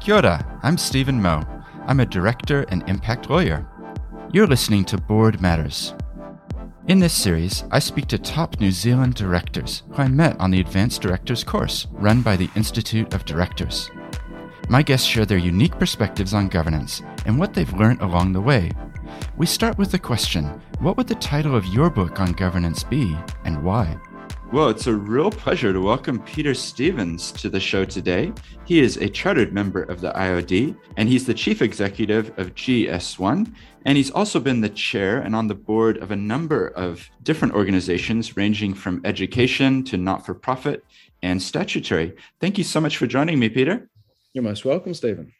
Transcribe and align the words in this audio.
Kia 0.00 0.16
ora, 0.16 0.60
I'm 0.62 0.76
Steven 0.76 1.20
Moe. 1.20 1.42
I'm 1.86 2.00
a 2.00 2.06
director 2.06 2.62
and 2.68 2.86
impact 2.88 3.30
lawyer. 3.30 3.66
You're 4.32 4.46
listening 4.46 4.84
to 4.86 4.98
Board 4.98 5.40
Matters. 5.40 5.94
In 6.88 6.98
this 6.98 7.14
series, 7.14 7.64
I 7.70 7.78
speak 7.78 8.06
to 8.08 8.18
top 8.18 8.60
New 8.60 8.70
Zealand 8.70 9.14
directors 9.14 9.82
who 9.90 10.02
I 10.02 10.08
met 10.08 10.38
on 10.38 10.50
the 10.50 10.60
Advanced 10.60 11.00
Directors 11.00 11.42
course 11.42 11.86
run 11.92 12.20
by 12.20 12.36
the 12.36 12.50
Institute 12.54 13.14
of 13.14 13.24
Directors. 13.24 13.90
My 14.68 14.82
guests 14.82 15.06
share 15.06 15.24
their 15.24 15.38
unique 15.38 15.78
perspectives 15.78 16.34
on 16.34 16.48
governance 16.48 17.00
and 17.24 17.38
what 17.38 17.54
they've 17.54 17.72
learned 17.72 18.02
along 18.02 18.32
the 18.32 18.40
way. 18.40 18.70
We 19.36 19.46
start 19.46 19.78
with 19.78 19.90
the 19.90 19.98
question 19.98 20.44
What 20.80 20.98
would 20.98 21.08
the 21.08 21.14
title 21.14 21.56
of 21.56 21.66
your 21.66 21.88
book 21.88 22.20
on 22.20 22.32
governance 22.32 22.84
be, 22.84 23.16
and 23.44 23.62
why? 23.62 23.96
Well, 24.54 24.68
it's 24.68 24.86
a 24.86 24.94
real 24.94 25.32
pleasure 25.32 25.72
to 25.72 25.80
welcome 25.80 26.22
Peter 26.22 26.54
Stevens 26.54 27.32
to 27.32 27.50
the 27.50 27.58
show 27.58 27.84
today. 27.84 28.32
He 28.66 28.78
is 28.78 28.96
a 28.98 29.08
chartered 29.08 29.52
member 29.52 29.82
of 29.82 30.00
the 30.00 30.12
IOD, 30.12 30.76
and 30.96 31.08
he's 31.08 31.26
the 31.26 31.34
chief 31.34 31.60
executive 31.60 32.28
of 32.38 32.54
GS1. 32.54 33.52
And 33.84 33.96
he's 33.96 34.12
also 34.12 34.38
been 34.38 34.60
the 34.60 34.68
chair 34.68 35.18
and 35.18 35.34
on 35.34 35.48
the 35.48 35.56
board 35.56 35.98
of 35.98 36.12
a 36.12 36.16
number 36.16 36.68
of 36.68 37.10
different 37.24 37.54
organizations, 37.54 38.36
ranging 38.36 38.74
from 38.74 39.00
education 39.04 39.82
to 39.86 39.96
not 39.96 40.24
for 40.24 40.34
profit 40.34 40.84
and 41.20 41.42
statutory. 41.42 42.14
Thank 42.40 42.56
you 42.56 42.62
so 42.62 42.80
much 42.80 42.96
for 42.96 43.08
joining 43.08 43.40
me, 43.40 43.48
Peter. 43.48 43.90
You're 44.34 44.44
most 44.44 44.64
welcome, 44.64 44.94
Steven. 44.94 45.32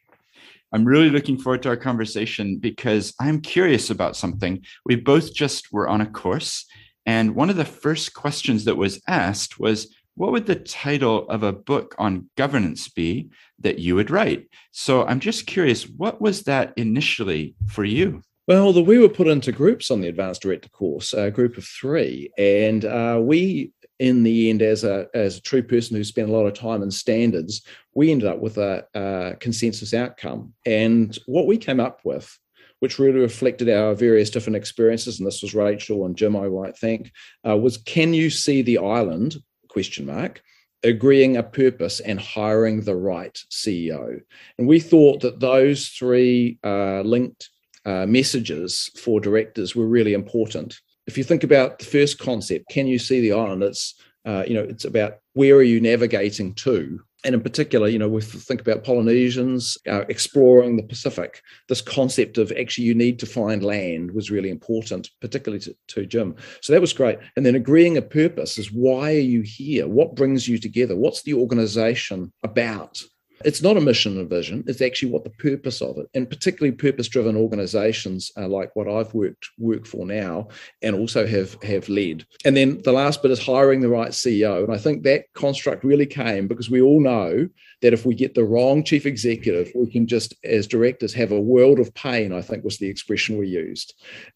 I'm 0.72 0.84
really 0.84 1.10
looking 1.10 1.38
forward 1.38 1.62
to 1.62 1.68
our 1.68 1.76
conversation 1.76 2.58
because 2.58 3.14
I'm 3.20 3.42
curious 3.42 3.90
about 3.90 4.16
something. 4.16 4.64
We 4.84 4.96
both 4.96 5.32
just 5.32 5.72
were 5.72 5.86
on 5.86 6.00
a 6.00 6.06
course 6.06 6.66
and 7.06 7.34
one 7.34 7.50
of 7.50 7.56
the 7.56 7.64
first 7.64 8.14
questions 8.14 8.64
that 8.64 8.76
was 8.76 9.00
asked 9.06 9.58
was, 9.58 9.94
what 10.16 10.32
would 10.32 10.46
the 10.46 10.54
title 10.54 11.28
of 11.28 11.42
a 11.42 11.52
book 11.52 11.94
on 11.98 12.30
governance 12.36 12.88
be 12.88 13.30
that 13.58 13.80
you 13.80 13.96
would 13.96 14.10
write? 14.10 14.48
So 14.70 15.04
I'm 15.04 15.20
just 15.20 15.46
curious, 15.46 15.88
what 15.88 16.20
was 16.20 16.42
that 16.42 16.72
initially 16.76 17.56
for 17.66 17.84
you? 17.84 18.22
Well, 18.46 18.72
the, 18.72 18.82
we 18.82 18.98
were 18.98 19.08
put 19.08 19.26
into 19.26 19.52
groups 19.52 19.90
on 19.90 20.00
the 20.00 20.08
Advanced 20.08 20.42
Director 20.42 20.68
course, 20.68 21.14
a 21.14 21.30
group 21.30 21.56
of 21.56 21.64
three, 21.64 22.30
and 22.36 22.84
uh, 22.84 23.18
we, 23.22 23.72
in 23.98 24.22
the 24.22 24.50
end, 24.50 24.60
as 24.60 24.84
a 24.84 25.06
as 25.14 25.38
a 25.38 25.42
true 25.42 25.62
person 25.62 25.96
who 25.96 26.04
spent 26.04 26.28
a 26.28 26.32
lot 26.32 26.46
of 26.46 26.52
time 26.52 26.82
in 26.82 26.90
standards, 26.90 27.62
we 27.94 28.10
ended 28.10 28.28
up 28.28 28.40
with 28.40 28.58
a, 28.58 28.84
a 28.94 29.36
consensus 29.40 29.94
outcome. 29.94 30.52
And 30.66 31.18
what 31.26 31.46
we 31.46 31.56
came 31.56 31.80
up 31.80 32.00
with 32.04 32.38
which 32.80 32.98
really 32.98 33.20
reflected 33.20 33.68
our 33.68 33.94
various 33.94 34.30
different 34.30 34.56
experiences, 34.56 35.18
and 35.18 35.26
this 35.26 35.42
was 35.42 35.54
Rachel 35.54 36.06
and 36.06 36.16
Jim, 36.16 36.36
I 36.36 36.48
might 36.48 36.76
think, 36.76 37.12
uh, 37.46 37.56
was 37.56 37.78
can 37.78 38.14
you 38.14 38.30
see 38.30 38.62
the 38.62 38.78
island? 38.78 39.36
Question 39.68 40.06
mark. 40.06 40.42
Agreeing 40.82 41.36
a 41.36 41.42
purpose 41.42 42.00
and 42.00 42.20
hiring 42.20 42.82
the 42.82 42.94
right 42.94 43.36
CEO. 43.50 44.20
And 44.58 44.68
we 44.68 44.80
thought 44.80 45.20
that 45.22 45.40
those 45.40 45.88
three 45.88 46.58
uh, 46.62 47.00
linked 47.00 47.48
uh, 47.86 48.06
messages 48.06 48.90
for 48.96 49.18
directors 49.18 49.74
were 49.74 49.86
really 49.86 50.12
important. 50.12 50.78
If 51.06 51.18
you 51.18 51.24
think 51.24 51.42
about 51.42 51.78
the 51.78 51.84
first 51.84 52.18
concept, 52.18 52.68
can 52.70 52.86
you 52.86 52.98
see 52.98 53.20
the 53.20 53.32
island? 53.32 53.62
It's 53.62 53.94
uh, 54.26 54.44
you 54.46 54.54
know 54.54 54.62
it's 54.62 54.84
about 54.84 55.18
where 55.34 55.56
are 55.56 55.62
you 55.62 55.80
navigating 55.80 56.54
to 56.54 57.00
and 57.24 57.34
in 57.34 57.40
particular, 57.40 57.88
you 57.88 57.98
know, 57.98 58.08
we 58.08 58.20
think 58.20 58.60
about 58.60 58.84
Polynesians 58.84 59.78
uh, 59.88 60.04
exploring 60.08 60.76
the 60.76 60.82
Pacific. 60.82 61.40
This 61.68 61.80
concept 61.80 62.38
of 62.38 62.52
actually 62.52 62.84
you 62.84 62.94
need 62.94 63.18
to 63.20 63.26
find 63.26 63.64
land 63.64 64.12
was 64.12 64.30
really 64.30 64.50
important, 64.50 65.10
particularly 65.20 65.60
to, 65.60 65.74
to 65.88 66.06
Jim. 66.06 66.36
So 66.60 66.72
that 66.72 66.80
was 66.80 66.92
great. 66.92 67.18
And 67.36 67.46
then 67.46 67.54
agreeing 67.54 67.96
a 67.96 68.02
purpose 68.02 68.58
is 68.58 68.72
why 68.72 69.14
are 69.14 69.18
you 69.18 69.42
here? 69.42 69.88
What 69.88 70.14
brings 70.14 70.46
you 70.46 70.58
together? 70.58 70.96
What's 70.96 71.22
the 71.22 71.34
organization 71.34 72.32
about? 72.42 73.02
It's 73.44 73.62
not 73.62 73.76
a 73.76 73.80
mission 73.80 74.18
and 74.18 74.28
vision. 74.28 74.64
It's 74.66 74.80
actually 74.80 75.12
what 75.12 75.24
the 75.24 75.30
purpose 75.30 75.80
of 75.82 75.98
it 75.98 76.06
and 76.14 76.28
particularly 76.28 76.76
purpose 76.76 77.08
driven 77.08 77.36
organizations 77.36 78.32
uh, 78.36 78.48
like 78.48 78.74
what 78.74 78.88
i've 78.88 79.12
worked 79.14 79.48
work 79.58 79.86
for 79.86 80.06
now 80.06 80.48
and 80.82 80.94
also 80.94 81.26
have 81.26 81.60
have 81.62 81.88
led. 81.88 82.24
And 82.44 82.56
then 82.56 82.82
the 82.82 82.92
last 82.92 83.22
bit 83.22 83.30
is 83.30 83.44
hiring 83.44 83.80
the 83.80 83.88
right 83.88 84.10
ceo 84.10 84.64
and 84.64 84.72
i 84.72 84.78
think 84.78 85.02
that 85.02 85.32
construct 85.34 85.84
really 85.84 86.06
came 86.06 86.48
because 86.48 86.70
we 86.70 86.80
all 86.80 87.00
know 87.00 87.48
that 87.82 87.92
if 87.92 88.06
we 88.06 88.14
get 88.14 88.34
the 88.34 88.44
wrong 88.44 88.82
chief 88.82 89.06
executive 89.06 89.70
we 89.74 89.90
can 89.90 90.06
just 90.06 90.34
as 90.44 90.66
directors 90.66 91.12
have 91.14 91.32
a 91.32 91.40
world 91.40 91.78
of 91.78 91.92
pain 91.94 92.32
i 92.32 92.40
think 92.40 92.64
was 92.64 92.78
the 92.78 92.88
expression 92.88 93.38
we 93.38 93.48
used. 93.48 93.94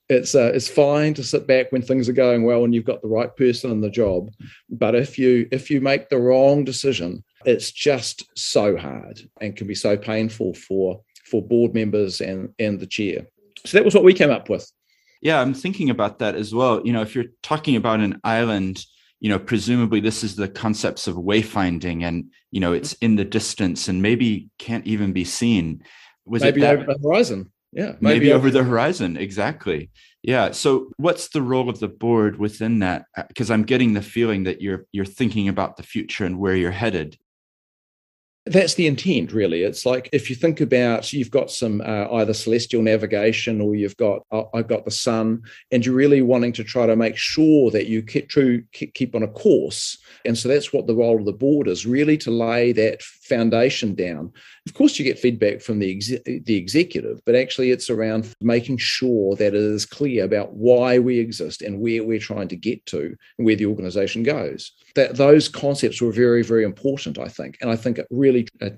It's 0.09 0.35
uh, 0.35 0.53
it's 0.55 0.69
fine 0.69 1.15
to 1.15 1.25
sit 1.25 1.47
back 1.47 1.71
when 1.71 1.83
things 1.83 2.09
are 2.09 2.15
going 2.15 2.43
well 2.45 2.65
and 2.65 2.75
you've 2.75 2.85
got 2.85 3.03
the 3.03 3.09
right 3.09 3.35
person 3.37 3.71
in 3.71 3.81
the 3.81 3.91
job 3.91 4.31
but 4.69 4.95
if 4.95 5.19
you 5.19 5.49
if 5.51 5.71
you 5.71 5.81
make 5.81 6.09
the 6.09 6.19
wrong 6.19 6.65
decision 6.65 7.25
it's 7.45 7.71
just 7.71 8.25
so 8.37 8.77
hard 8.77 9.21
and 9.41 9.57
can 9.57 9.67
be 9.67 9.75
so 9.75 9.97
painful 9.97 10.55
for 10.55 11.01
for 11.25 11.43
board 11.43 11.75
members 11.75 12.21
and 12.21 12.53
and 12.59 12.81
the 12.81 12.87
chair. 12.87 13.27
So 13.67 13.77
that 13.77 13.85
was 13.85 13.95
what 13.95 14.05
we 14.05 14.15
came 14.15 14.31
up 14.31 14.49
with. 14.49 14.71
Yeah, 15.21 15.41
I'm 15.41 15.55
thinking 15.55 15.91
about 15.91 16.21
that 16.21 16.35
as 16.35 16.55
well. 16.55 16.81
You 16.85 16.93
know, 16.93 17.03
if 17.03 17.15
you're 17.15 17.27
talking 17.43 17.77
about 17.77 18.01
an 18.01 18.21
island, 18.23 18.85
you 19.21 19.29
know, 19.29 19.39
presumably 19.39 20.01
this 20.01 20.23
is 20.23 20.37
the 20.37 20.49
concepts 20.49 21.09
of 21.09 21.17
wayfinding 21.17 22.05
and, 22.05 22.31
you 22.53 22.61
know, 22.61 22.73
it's 22.73 22.93
in 22.95 23.17
the 23.17 23.25
distance 23.25 23.89
and 23.89 24.01
maybe 24.01 24.49
can't 24.59 24.87
even 24.87 25.13
be 25.13 25.25
seen. 25.25 25.83
Was 26.25 26.43
maybe 26.43 26.61
that, 26.61 26.77
over 26.77 26.85
the 26.85 26.99
horizon. 27.03 27.51
Yeah. 27.73 27.97
Maybe, 28.01 28.27
maybe 28.27 28.33
over 28.33 28.51
the 28.51 28.63
horizon. 28.63 29.17
Exactly. 29.17 29.91
Yeah. 30.23 30.53
So 30.53 30.93
what's 30.99 31.29
the 31.29 31.43
role 31.43 31.69
of 31.69 31.81
the 31.81 31.89
board 31.89 32.39
within 32.39 32.79
that? 32.79 33.07
Because 33.29 33.51
I'm 33.51 33.65
getting 33.65 33.95
the 33.95 34.03
feeling 34.03 34.45
that 34.45 34.63
you're 34.63 34.87
you're 34.93 35.05
thinking 35.05 35.49
about 35.49 35.77
the 35.77 35.83
future 35.83 36.25
and 36.25 36.39
where 36.39 36.55
you're 36.55 36.71
headed 36.71 37.19
that's 38.51 38.75
the 38.75 38.87
intent 38.87 39.33
really. 39.33 39.63
It's 39.63 39.87
like 39.87 40.09
if 40.13 40.29
you 40.31 40.37
think 40.37 40.61
about 40.61 41.13
you've 41.13 41.31
got 41.31 41.51
some 41.51 41.81
uh, 41.81 42.07
either 42.13 42.33
celestial 42.33 42.83
navigation 42.83 43.61
or 43.61 43.75
you've 43.75 43.97
got 43.97 44.23
uh, 44.31 44.45
i've 44.55 44.69
got 44.69 44.85
the 44.85 44.91
sun 44.91 45.43
and 45.71 45.85
you're 45.85 45.95
really 45.95 46.23
wanting 46.23 46.53
to 46.53 46.65
try 46.65 46.87
to 46.87 46.97
make 46.97 47.17
sure 47.17 47.71
that 47.71 47.87
you 47.87 48.03
keep 48.03 48.29
true 48.29 48.63
keep 48.73 49.15
on 49.15 49.23
a 49.23 49.29
course. 49.29 49.99
And 50.25 50.37
so 50.37 50.49
that's 50.49 50.73
what 50.73 50.87
the 50.87 50.95
role 50.95 51.19
of 51.19 51.27
the 51.27 51.33
board 51.33 51.69
is 51.69 51.87
really 51.87 52.17
to 52.19 52.31
lay 52.31 52.73
that 52.73 53.03
foundation 53.29 53.95
down. 53.95 54.33
Of 54.67 54.75
course 54.75 54.99
you 54.99 55.05
get 55.05 55.19
feedback 55.19 55.61
from 55.61 55.79
the 55.79 55.95
ex- 55.95 56.23
the 56.25 56.57
executive 56.57 57.21
but 57.25 57.35
actually 57.35 57.71
it's 57.71 57.91
around 57.91 58.33
making 58.41 58.79
sure 58.79 59.37
that 59.37 59.55
it 59.55 59.55
is 59.55 59.87
clear 59.87 60.25
about 60.25 60.55
why 60.55 60.99
we 60.99 61.19
exist 61.19 61.63
and 61.63 61.81
where 61.81 62.05
we're 62.05 62.19
trying 62.19 62.49
to 62.49 62.57
get 62.57 62.85
to 62.87 63.15
and 63.39 63.47
where 63.47 63.57
the 63.57 63.67
organization 63.67 64.23
goes. 64.23 64.73
That 64.95 65.17
those 65.17 65.49
concepts 65.49 66.01
were 66.01 66.13
very 66.13 66.43
very 66.43 66.65
important 66.65 67.19
i 67.19 67.29
think. 67.29 67.59
And 67.61 67.71
i 67.71 67.77
think 67.77 67.99
it 67.99 68.07
really 68.11 68.49
uh, 68.61 68.71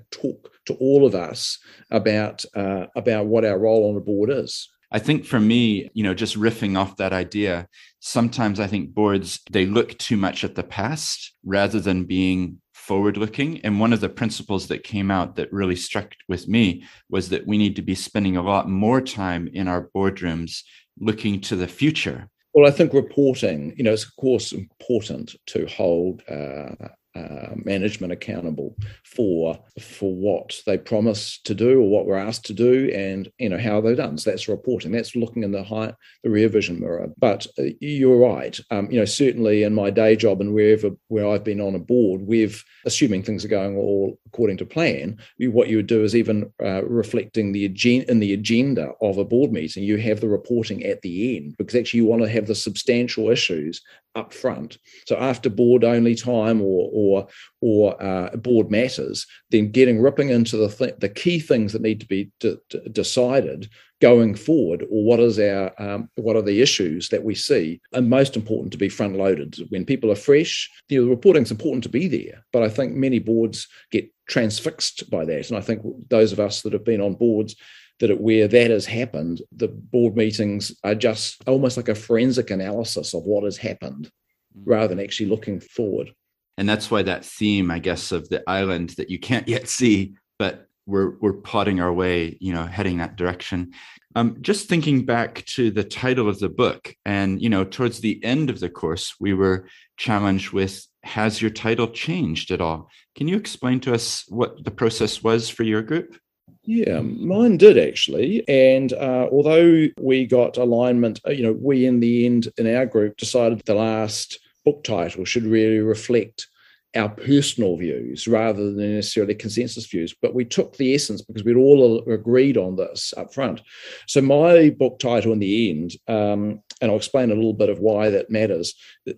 to 0.65 0.73
all 0.75 1.05
of 1.05 1.15
us 1.15 1.57
about 1.89 2.45
uh, 2.55 2.87
about 2.95 3.25
what 3.25 3.45
our 3.45 3.57
role 3.57 3.89
on 3.89 3.95
the 3.95 4.01
board 4.01 4.29
is. 4.29 4.69
I 4.91 4.99
think 4.99 5.25
for 5.25 5.39
me, 5.39 5.89
you 5.93 6.03
know, 6.03 6.13
just 6.13 6.37
riffing 6.37 6.77
off 6.77 6.97
that 6.97 7.13
idea, 7.13 7.67
sometimes 7.99 8.59
I 8.59 8.67
think 8.67 8.93
boards, 8.93 9.39
they 9.49 9.65
look 9.65 9.97
too 9.97 10.17
much 10.17 10.43
at 10.43 10.55
the 10.55 10.63
past 10.63 11.33
rather 11.45 11.79
than 11.79 12.03
being 12.03 12.59
forward 12.81 13.15
looking. 13.15 13.61
And 13.61 13.79
one 13.79 13.93
of 13.93 14.01
the 14.01 14.09
principles 14.09 14.67
that 14.67 14.83
came 14.83 15.11
out 15.11 15.35
that 15.35 15.53
really 15.53 15.75
struck 15.75 16.15
with 16.27 16.47
me 16.47 16.83
was 17.09 17.29
that 17.29 17.45
we 17.45 17.57
need 17.57 17.75
to 17.75 17.81
be 17.81 17.95
spending 17.95 18.37
a 18.37 18.41
lot 18.41 18.67
more 18.67 19.01
time 19.01 19.47
in 19.53 19.67
our 19.67 19.89
boardrooms 19.95 20.63
looking 20.99 21.39
to 21.41 21.55
the 21.55 21.67
future. 21.67 22.27
Well, 22.53 22.67
I 22.67 22.71
think 22.71 22.93
reporting, 22.93 23.73
you 23.77 23.83
know, 23.83 23.93
it's 23.93 24.03
of 24.03 24.15
course 24.17 24.51
important 24.51 25.35
to 25.47 25.65
hold 25.67 26.21
uh, 26.29 26.89
uh, 27.15 27.55
management 27.55 28.13
accountable 28.13 28.75
for 29.03 29.59
for 29.79 30.13
what 30.13 30.61
they 30.65 30.77
promise 30.77 31.39
to 31.43 31.53
do 31.53 31.81
or 31.81 31.89
what 31.89 32.05
we're 32.05 32.15
asked 32.15 32.45
to 32.45 32.53
do 32.53 32.89
and 32.93 33.31
you 33.39 33.49
know 33.49 33.57
how 33.57 33.81
they're 33.81 33.95
done. 33.95 34.17
So 34.17 34.29
that's 34.29 34.47
reporting. 34.47 34.91
That's 34.91 35.15
looking 35.15 35.43
in 35.43 35.51
the 35.51 35.63
high 35.63 35.93
the 36.23 36.29
rear 36.29 36.49
vision 36.49 36.79
mirror. 36.79 37.09
But 37.17 37.47
uh, 37.57 37.63
you're 37.79 38.17
right. 38.17 38.59
Um, 38.69 38.89
you 38.91 38.99
know 38.99 39.05
certainly 39.05 39.63
in 39.63 39.73
my 39.73 39.89
day 39.89 40.15
job 40.15 40.41
and 40.41 40.53
wherever 40.53 40.91
where 41.07 41.27
I've 41.27 41.43
been 41.43 41.61
on 41.61 41.75
a 41.75 41.79
board 41.79 42.21
we've 42.21 42.63
assuming 42.85 43.23
things 43.23 43.45
are 43.45 43.49
going 43.49 43.77
all 43.77 44.19
according 44.27 44.57
to 44.57 44.65
plan 44.65 45.17
what 45.39 45.67
you 45.67 45.77
would 45.77 45.87
do 45.87 46.03
is 46.03 46.15
even 46.15 46.51
uh, 46.63 46.83
reflecting 46.85 47.51
the 47.51 47.65
agenda 47.65 48.09
in 48.09 48.19
the 48.19 48.33
agenda 48.33 48.91
of 49.01 49.17
a 49.17 49.25
board 49.25 49.51
meeting 49.51 49.83
you 49.83 49.97
have 49.97 50.19
the 50.19 50.27
reporting 50.27 50.83
at 50.83 51.01
the 51.01 51.37
end 51.37 51.55
because 51.57 51.75
actually 51.75 51.99
you 51.99 52.05
want 52.05 52.21
to 52.21 52.29
have 52.29 52.47
the 52.47 52.55
substantial 52.55 53.29
issues 53.29 53.81
up 54.15 54.33
front. 54.33 54.77
So 55.07 55.15
after 55.17 55.49
board 55.49 55.83
only 55.83 56.15
time 56.15 56.61
or 56.61 56.89
or 56.93 57.27
or 57.61 58.01
uh, 58.01 58.35
board 58.37 58.69
matters, 58.69 59.25
then 59.49 59.71
getting 59.71 60.01
ripping 60.01 60.29
into 60.29 60.57
the 60.57 60.69
th- 60.69 60.99
the 60.99 61.09
key 61.09 61.39
things 61.39 61.73
that 61.73 61.81
need 61.81 61.99
to 62.01 62.07
be 62.07 62.31
d- 62.39 62.57
d- 62.69 62.81
decided 62.91 63.69
going 64.01 64.33
forward, 64.33 64.81
or 64.89 65.03
what 65.05 65.19
is 65.19 65.39
our 65.39 65.71
um, 65.81 66.09
what 66.15 66.35
are 66.35 66.41
the 66.41 66.61
issues 66.61 67.09
that 67.09 67.23
we 67.23 67.35
see, 67.35 67.79
and 67.93 68.09
most 68.09 68.35
important 68.35 68.71
to 68.71 68.77
be 68.77 68.89
front 68.89 69.15
loaded 69.15 69.55
when 69.69 69.85
people 69.85 70.11
are 70.11 70.15
fresh. 70.15 70.69
The 70.89 70.99
reporting's 70.99 71.51
important 71.51 71.83
to 71.83 71.89
be 71.89 72.07
there, 72.07 72.43
but 72.51 72.63
I 72.63 72.69
think 72.69 72.93
many 72.93 73.19
boards 73.19 73.67
get 73.91 74.11
transfixed 74.27 75.09
by 75.09 75.25
that, 75.25 75.49
and 75.49 75.57
I 75.57 75.61
think 75.61 75.83
those 76.09 76.33
of 76.33 76.39
us 76.39 76.61
that 76.61 76.73
have 76.73 76.85
been 76.85 77.01
on 77.01 77.13
boards 77.13 77.55
that 78.01 78.19
where 78.19 78.47
that 78.47 78.71
has 78.71 78.85
happened, 78.85 79.41
the 79.51 79.67
board 79.67 80.15
meetings 80.15 80.75
are 80.83 80.95
just 80.95 81.41
almost 81.47 81.77
like 81.77 81.87
a 81.87 81.95
forensic 81.95 82.49
analysis 82.49 83.13
of 83.13 83.23
what 83.23 83.43
has 83.43 83.57
happened 83.57 84.11
mm. 84.57 84.61
rather 84.65 84.89
than 84.89 84.99
actually 84.99 85.29
looking 85.29 85.59
forward. 85.59 86.13
And 86.57 86.67
that's 86.67 86.91
why 86.91 87.01
that 87.03 87.23
theme, 87.23 87.71
I 87.71 87.79
guess, 87.79 88.11
of 88.11 88.27
the 88.29 88.43
island 88.47 88.89
that 88.91 89.09
you 89.09 89.19
can't 89.19 89.47
yet 89.47 89.67
see, 89.69 90.15
but 90.37 90.67
we're 90.85 91.17
we're 91.19 91.33
plotting 91.33 91.79
our 91.79 91.93
way, 91.93 92.37
you 92.41 92.53
know, 92.53 92.65
heading 92.65 92.97
that 92.97 93.15
direction. 93.15 93.71
Um, 94.15 94.37
just 94.41 94.67
thinking 94.67 95.05
back 95.05 95.45
to 95.45 95.71
the 95.71 95.85
title 95.85 96.27
of 96.27 96.39
the 96.39 96.49
book, 96.49 96.93
and 97.05 97.41
you 97.41 97.49
know, 97.49 97.63
towards 97.63 98.01
the 98.01 98.21
end 98.23 98.49
of 98.49 98.59
the 98.59 98.69
course, 98.69 99.15
we 99.19 99.33
were 99.33 99.67
challenged 99.95 100.51
with 100.51 100.85
has 101.03 101.41
your 101.41 101.51
title 101.51 101.87
changed 101.87 102.51
at 102.51 102.61
all? 102.61 102.89
Can 103.15 103.27
you 103.27 103.37
explain 103.37 103.79
to 103.81 103.93
us 103.93 104.25
what 104.27 104.63
the 104.63 104.71
process 104.71 105.23
was 105.23 105.49
for 105.49 105.63
your 105.63 105.81
group? 105.81 106.17
Yeah, 106.63 107.01
mine 107.01 107.57
did 107.57 107.77
actually. 107.77 108.47
And 108.47 108.93
uh, 108.93 109.27
although 109.31 109.87
we 109.99 110.27
got 110.27 110.57
alignment, 110.57 111.19
uh, 111.27 111.31
you 111.31 111.43
know, 111.43 111.53
we 111.53 111.85
in 111.85 111.99
the 111.99 112.25
end 112.25 112.49
in 112.57 112.73
our 112.75 112.85
group 112.85 113.17
decided 113.17 113.61
the 113.65 113.73
last 113.73 114.39
book 114.63 114.83
title 114.83 115.25
should 115.25 115.43
really 115.43 115.79
reflect 115.79 116.47
our 116.95 117.09
personal 117.09 117.77
views 117.77 118.27
rather 118.27 118.65
than 118.73 118.95
necessarily 118.95 119.33
consensus 119.33 119.87
views. 119.87 120.13
But 120.21 120.35
we 120.35 120.45
took 120.45 120.77
the 120.77 120.93
essence 120.93 121.21
because 121.21 121.43
we'd 121.43 121.55
all 121.55 122.03
agreed 122.11 122.57
on 122.57 122.75
this 122.75 123.13
up 123.17 123.33
front. 123.33 123.61
So 124.07 124.21
my 124.21 124.69
book 124.69 124.99
title 124.99 125.31
in 125.31 125.39
the 125.39 125.69
end, 125.69 125.93
um, 126.07 126.61
and 126.81 126.91
I'll 126.91 126.97
explain 126.97 127.31
a 127.31 127.35
little 127.35 127.53
bit 127.53 127.69
of 127.69 127.79
why 127.79 128.09
that 128.09 128.29
matters, 128.29 128.75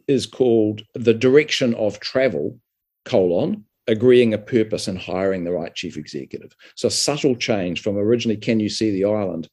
is 0.08 0.28
called 0.28 0.84
The 0.94 1.16
Direction 1.16 1.74
of 1.74 2.00
Travel, 2.00 2.60
colon, 3.06 3.66
agreeing 3.88 4.34
a 4.34 4.38
purpose 4.38 4.88
and 4.88 4.98
hiring 4.98 5.44
the 5.44 5.52
right 5.52 5.74
chief 5.76 5.98
executive. 5.98 6.56
So 6.76 6.90
subtle 6.90 7.36
change 7.36 7.82
from 7.82 7.98
originally, 7.98 8.38
can 8.38 8.60
you 8.60 8.70
see 8.70 8.92
the 8.92 9.06
island? 9.06 9.50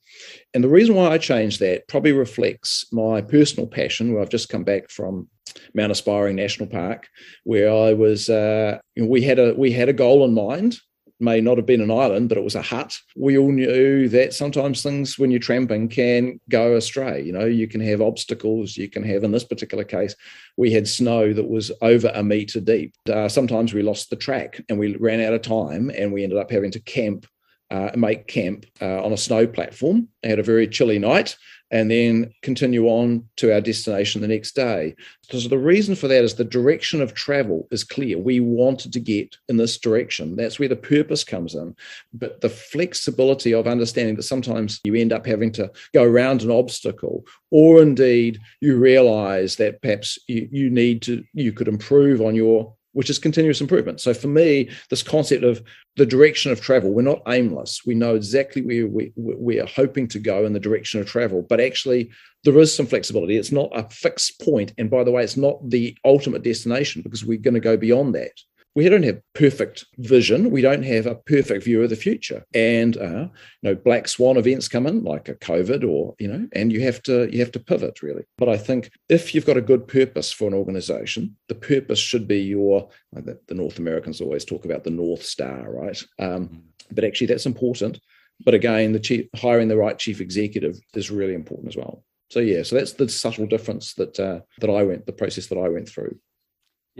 And 0.54 0.62
the 0.62 0.68
reason 0.68 0.94
why 0.94 1.08
I 1.08 1.18
changed 1.18 1.60
that 1.60 1.88
probably 1.88 2.12
reflects 2.12 2.86
my 2.92 3.20
personal 3.20 3.66
passion, 3.66 4.12
where 4.12 4.22
I've 4.22 4.28
just 4.28 4.48
come 4.48 4.64
back 4.64 4.90
from 4.90 5.28
Mount 5.74 5.92
Aspiring 5.92 6.36
National 6.36 6.68
Park, 6.68 7.08
where 7.44 7.72
I 7.72 7.92
was. 7.92 8.30
Uh, 8.30 8.78
we 8.96 9.22
had 9.22 9.38
a 9.38 9.54
we 9.54 9.72
had 9.72 9.88
a 9.88 9.94
goal 9.94 10.24
in 10.24 10.34
mind. 10.34 10.78
May 11.20 11.40
not 11.40 11.58
have 11.58 11.66
been 11.66 11.82
an 11.82 11.90
island, 11.90 12.30
but 12.30 12.38
it 12.38 12.44
was 12.44 12.54
a 12.54 12.62
hut. 12.62 12.98
We 13.14 13.36
all 13.36 13.52
knew 13.52 14.08
that 14.08 14.32
sometimes 14.32 14.82
things, 14.82 15.18
when 15.18 15.30
you're 15.30 15.38
tramping, 15.38 15.88
can 15.88 16.40
go 16.48 16.76
astray. 16.76 17.22
You 17.22 17.32
know, 17.32 17.44
you 17.44 17.68
can 17.68 17.82
have 17.82 18.00
obstacles. 18.00 18.76
You 18.76 18.88
can 18.88 19.02
have, 19.02 19.22
in 19.22 19.30
this 19.30 19.44
particular 19.44 19.84
case, 19.84 20.16
we 20.56 20.72
had 20.72 20.88
snow 20.88 21.32
that 21.34 21.48
was 21.48 21.70
over 21.82 22.10
a 22.14 22.22
meter 22.22 22.60
deep. 22.60 22.94
Uh, 23.08 23.28
sometimes 23.28 23.74
we 23.74 23.82
lost 23.82 24.08
the 24.08 24.16
track 24.16 24.62
and 24.68 24.78
we 24.78 24.96
ran 24.96 25.20
out 25.20 25.34
of 25.34 25.42
time, 25.42 25.90
and 25.90 26.12
we 26.12 26.24
ended 26.24 26.38
up 26.38 26.50
having 26.50 26.70
to 26.72 26.80
camp 26.80 27.26
uh, 27.70 27.90
make 27.94 28.26
camp 28.26 28.66
uh, 28.80 29.04
on 29.04 29.12
a 29.12 29.16
snow 29.16 29.46
platform. 29.46 30.08
Had 30.22 30.38
a 30.38 30.42
very 30.42 30.66
chilly 30.66 30.98
night, 30.98 31.36
and 31.70 31.90
then 31.90 32.32
continue 32.42 32.86
on 32.86 33.24
to 33.36 33.52
our 33.52 33.60
destination 33.60 34.20
the 34.20 34.28
next 34.28 34.56
day. 34.56 34.94
So 35.30 35.48
the 35.48 35.58
reason 35.58 35.94
for 35.94 36.08
that 36.08 36.24
is 36.24 36.34
the 36.34 36.44
direction 36.44 37.00
of 37.00 37.14
travel 37.14 37.68
is 37.70 37.84
clear. 37.84 38.18
We 38.18 38.40
wanted 38.40 38.92
to 38.94 39.00
get 39.00 39.36
in 39.48 39.56
this 39.56 39.78
direction. 39.78 40.34
That's 40.34 40.58
where 40.58 40.68
the 40.68 40.76
purpose 40.76 41.22
comes 41.22 41.54
in. 41.54 41.76
But 42.12 42.40
the 42.40 42.48
flexibility 42.48 43.54
of 43.54 43.68
understanding 43.68 44.16
that 44.16 44.24
sometimes 44.24 44.80
you 44.82 44.96
end 44.96 45.12
up 45.12 45.24
having 45.24 45.52
to 45.52 45.70
go 45.94 46.02
around 46.02 46.42
an 46.42 46.50
obstacle, 46.50 47.24
or 47.50 47.80
indeed 47.80 48.40
you 48.60 48.76
realize 48.76 49.56
that 49.56 49.80
perhaps 49.80 50.18
you, 50.26 50.48
you 50.50 50.70
need 50.70 51.02
to, 51.02 51.22
you 51.32 51.52
could 51.52 51.68
improve 51.68 52.20
on 52.20 52.34
your 52.34 52.74
which 52.92 53.10
is 53.10 53.18
continuous 53.18 53.60
improvement. 53.60 54.00
So 54.00 54.12
for 54.12 54.28
me, 54.28 54.70
this 54.88 55.02
concept 55.02 55.44
of 55.44 55.62
the 55.96 56.06
direction 56.06 56.50
of 56.50 56.60
travel, 56.60 56.90
we're 56.90 57.02
not 57.02 57.22
aimless. 57.28 57.82
We 57.86 57.94
know 57.94 58.14
exactly 58.14 58.62
where 58.62 58.86
we, 58.86 59.12
we 59.16 59.60
are 59.60 59.66
hoping 59.66 60.08
to 60.08 60.18
go 60.18 60.44
in 60.44 60.52
the 60.52 60.60
direction 60.60 61.00
of 61.00 61.06
travel, 61.06 61.42
but 61.48 61.60
actually 61.60 62.10
there 62.44 62.58
is 62.58 62.74
some 62.74 62.86
flexibility. 62.86 63.36
It's 63.36 63.52
not 63.52 63.70
a 63.72 63.88
fixed 63.90 64.40
point. 64.40 64.72
And 64.78 64.90
by 64.90 65.04
the 65.04 65.10
way, 65.10 65.22
it's 65.22 65.36
not 65.36 65.68
the 65.68 65.96
ultimate 66.04 66.42
destination 66.42 67.02
because 67.02 67.24
we're 67.24 67.38
going 67.38 67.54
to 67.54 67.60
go 67.60 67.76
beyond 67.76 68.14
that 68.14 68.32
we 68.74 68.88
don't 68.88 69.02
have 69.02 69.20
perfect 69.34 69.84
vision. 69.98 70.50
We 70.50 70.62
don't 70.62 70.84
have 70.84 71.06
a 71.06 71.16
perfect 71.16 71.64
view 71.64 71.82
of 71.82 71.90
the 71.90 71.96
future. 71.96 72.44
And 72.54 72.96
uh, 72.96 73.28
you 73.62 73.64
know, 73.70 73.74
black 73.74 74.06
swan 74.06 74.36
events 74.36 74.68
come 74.68 74.86
in 74.86 75.02
like 75.02 75.28
a 75.28 75.34
COVID, 75.34 75.88
or 75.88 76.14
you 76.18 76.28
know, 76.28 76.46
and 76.52 76.72
you 76.72 76.80
have 76.82 77.02
to 77.04 77.28
you 77.32 77.40
have 77.40 77.52
to 77.52 77.60
pivot 77.60 78.02
really. 78.02 78.24
But 78.38 78.48
I 78.48 78.56
think 78.56 78.90
if 79.08 79.34
you've 79.34 79.46
got 79.46 79.56
a 79.56 79.62
good 79.62 79.88
purpose 79.88 80.32
for 80.32 80.46
an 80.46 80.54
organization, 80.54 81.36
the 81.48 81.54
purpose 81.54 81.98
should 81.98 82.28
be 82.28 82.40
your. 82.40 82.88
Like 83.12 83.24
the, 83.24 83.40
the 83.48 83.54
North 83.54 83.78
Americans 83.78 84.20
always 84.20 84.44
talk 84.44 84.64
about 84.64 84.84
the 84.84 84.90
North 84.90 85.24
Star, 85.24 85.72
right? 85.72 86.00
Um, 86.18 86.46
mm-hmm. 86.46 86.58
but 86.92 87.04
actually, 87.04 87.26
that's 87.26 87.46
important. 87.46 88.00
But 88.44 88.54
again, 88.54 88.92
the 88.92 89.00
chief, 89.00 89.26
hiring 89.36 89.68
the 89.68 89.76
right 89.76 89.98
chief 89.98 90.20
executive 90.20 90.78
is 90.94 91.10
really 91.10 91.34
important 91.34 91.68
as 91.68 91.76
well. 91.76 92.04
So 92.30 92.38
yeah, 92.38 92.62
so 92.62 92.76
that's 92.76 92.92
the 92.92 93.08
subtle 93.08 93.46
difference 93.46 93.94
that 93.94 94.18
uh, 94.18 94.40
that 94.60 94.70
I 94.70 94.84
went 94.84 95.06
the 95.06 95.12
process 95.12 95.48
that 95.48 95.58
I 95.58 95.68
went 95.68 95.88
through. 95.88 96.16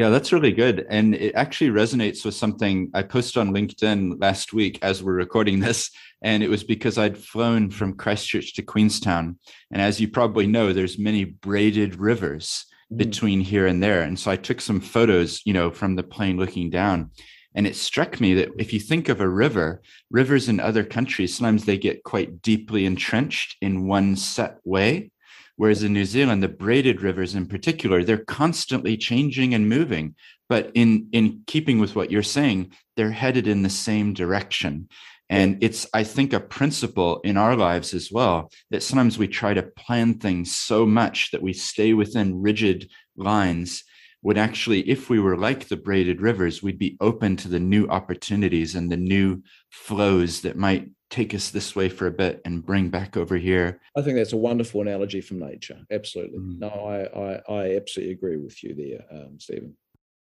Yeah, 0.00 0.08
that's 0.08 0.32
really 0.32 0.52
good. 0.52 0.86
And 0.88 1.14
it 1.14 1.34
actually 1.34 1.68
resonates 1.68 2.24
with 2.24 2.32
something 2.32 2.90
I 2.94 3.02
posted 3.02 3.36
on 3.36 3.52
LinkedIn 3.52 4.18
last 4.18 4.54
week 4.54 4.78
as 4.80 5.02
we're 5.02 5.12
recording 5.12 5.60
this. 5.66 5.90
And 6.22 6.42
it 6.42 6.48
was 6.48 6.64
because 6.64 6.96
I'd 6.96 7.18
flown 7.18 7.68
from 7.70 7.98
Christchurch 7.98 8.54
to 8.54 8.62
Queenstown. 8.62 9.38
And 9.70 9.82
as 9.82 10.00
you 10.00 10.08
probably 10.08 10.46
know, 10.46 10.72
there's 10.72 10.98
many 10.98 11.26
braided 11.26 11.96
rivers 11.96 12.64
mm. 12.90 12.96
between 12.96 13.42
here 13.42 13.66
and 13.66 13.82
there. 13.82 14.00
And 14.00 14.18
so 14.18 14.30
I 14.30 14.36
took 14.36 14.62
some 14.62 14.80
photos, 14.80 15.42
you 15.44 15.52
know, 15.52 15.70
from 15.70 15.96
the 15.96 16.02
plane 16.02 16.38
looking 16.38 16.70
down. 16.70 17.10
And 17.54 17.66
it 17.66 17.76
struck 17.76 18.22
me 18.22 18.32
that 18.36 18.48
if 18.58 18.72
you 18.72 18.80
think 18.80 19.10
of 19.10 19.20
a 19.20 19.28
river, 19.28 19.82
rivers 20.10 20.48
in 20.48 20.60
other 20.60 20.82
countries, 20.82 21.36
sometimes 21.36 21.66
they 21.66 21.76
get 21.76 22.04
quite 22.04 22.40
deeply 22.40 22.86
entrenched 22.86 23.58
in 23.60 23.86
one 23.86 24.16
set 24.16 24.60
way. 24.64 25.10
Whereas 25.60 25.82
in 25.82 25.92
New 25.92 26.06
Zealand, 26.06 26.42
the 26.42 26.48
braided 26.48 27.02
rivers 27.02 27.34
in 27.34 27.44
particular, 27.44 28.02
they're 28.02 28.24
constantly 28.24 28.96
changing 28.96 29.52
and 29.52 29.68
moving. 29.68 30.14
But 30.48 30.70
in, 30.72 31.10
in 31.12 31.42
keeping 31.46 31.78
with 31.78 31.94
what 31.94 32.10
you're 32.10 32.22
saying, 32.22 32.72
they're 32.96 33.10
headed 33.10 33.46
in 33.46 33.60
the 33.60 33.68
same 33.68 34.14
direction. 34.14 34.88
And 35.28 35.62
it's, 35.62 35.86
I 35.92 36.02
think, 36.02 36.32
a 36.32 36.40
principle 36.40 37.20
in 37.24 37.36
our 37.36 37.56
lives 37.56 37.92
as 37.92 38.10
well 38.10 38.50
that 38.70 38.82
sometimes 38.82 39.18
we 39.18 39.28
try 39.28 39.52
to 39.52 39.62
plan 39.62 40.14
things 40.14 40.56
so 40.56 40.86
much 40.86 41.30
that 41.32 41.42
we 41.42 41.52
stay 41.52 41.92
within 41.92 42.40
rigid 42.40 42.90
lines. 43.18 43.84
Would 44.22 44.38
actually, 44.38 44.88
if 44.88 45.10
we 45.10 45.20
were 45.20 45.36
like 45.36 45.68
the 45.68 45.76
braided 45.76 46.22
rivers, 46.22 46.62
we'd 46.62 46.78
be 46.78 46.96
open 47.02 47.36
to 47.36 47.48
the 47.48 47.60
new 47.60 47.86
opportunities 47.88 48.76
and 48.76 48.90
the 48.90 48.96
new 48.96 49.42
flows 49.68 50.40
that 50.40 50.56
might 50.56 50.88
take 51.10 51.34
us 51.34 51.50
this 51.50 51.74
way 51.74 51.88
for 51.88 52.06
a 52.06 52.12
bit 52.12 52.40
and 52.44 52.64
bring 52.64 52.88
back 52.88 53.16
over 53.16 53.36
here. 53.36 53.80
I 53.96 54.02
think 54.02 54.16
that's 54.16 54.32
a 54.32 54.38
wonderful 54.38 54.80
analogy 54.80 55.20
from 55.20 55.40
nature. 55.40 55.80
Absolutely. 55.90 56.38
Mm. 56.38 56.58
No, 56.60 56.68
I, 56.68 57.18
I, 57.18 57.54
I 57.54 57.76
absolutely 57.76 58.14
agree 58.14 58.36
with 58.36 58.62
you 58.62 58.74
there, 58.74 59.20
um, 59.20 59.38
Steven. 59.38 59.76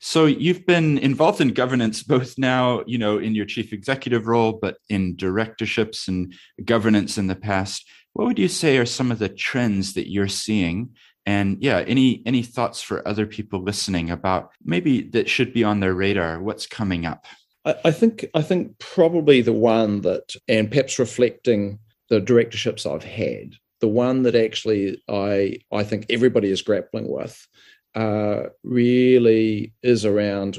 So 0.05 0.26
you've 0.26 0.67
been 0.67 0.99
involved 0.99 1.40
in 1.40 1.52
governance 1.52 2.02
both 2.02 2.37
now, 2.37 2.82
you 2.88 2.99
know, 2.99 3.19
in 3.19 3.37
your 3.37 3.46
chief 3.46 3.73
executive 3.73 4.26
role, 4.26 4.52
but 4.52 4.78
in 4.88 5.14
directorships 5.14 6.09
and 6.09 6.35
governance 6.64 7.18
in 7.18 7.28
the 7.28 7.37
past. 7.37 7.88
What 8.14 8.26
would 8.26 8.38
you 8.38 8.49
say 8.49 8.78
are 8.78 8.85
some 8.85 9.12
of 9.12 9.21
the 9.21 9.28
trends 9.28 9.95
that 9.95 10.11
you're 10.11 10.26
seeing? 10.26 10.97
And 11.25 11.62
yeah, 11.62 11.85
any 11.87 12.21
any 12.26 12.42
thoughts 12.42 12.83
for 12.83 13.07
other 13.07 13.26
people 13.26 13.62
listening 13.62 14.11
about 14.11 14.50
maybe 14.64 15.02
that 15.11 15.28
should 15.28 15.52
be 15.52 15.62
on 15.62 15.78
their 15.78 15.95
radar? 15.95 16.42
What's 16.42 16.66
coming 16.66 17.07
up? 17.07 17.26
I, 17.64 17.92
think 17.92 18.26
I 18.35 18.42
think 18.42 18.78
probably 18.78 19.40
the 19.40 19.52
one 19.52 20.00
that, 20.00 20.35
and 20.49 20.71
perhaps 20.71 20.99
reflecting 20.99 21.78
the 22.09 22.21
directorships 22.21 22.87
I've 22.87 23.04
had, 23.04 23.54
the 23.81 23.88
one 23.88 24.23
that 24.25 24.35
actually 24.35 25.02
I 25.09 25.59
I 25.73 25.83
think 25.85 26.07
everybody 26.09 26.50
is 26.50 26.62
grappling 26.62 27.09
with, 27.09 27.47
uh, 27.95 28.45
really 28.62 29.73
is 29.83 30.04
around 30.04 30.59